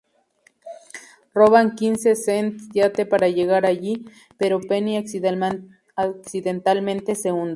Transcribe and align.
Roban 1.35 1.75
Quince 1.75 2.15
Cent 2.15 2.59
yate 2.73 3.05
para 3.05 3.27
llegar 3.29 3.67
allí, 3.67 4.07
pero 4.35 4.59
Penny 4.59 4.97
accidentalmente 4.97 7.13
se 7.13 7.31
hunde. 7.31 7.49